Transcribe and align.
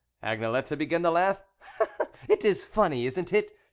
"Agnelette 0.23 0.75
began 0.79 1.03
to 1.03 1.11
laugh." 1.11 1.43
It 2.27 2.43
is 2.43 2.63
funny, 2.63 3.05
isn't 3.05 3.31
it 3.31 3.55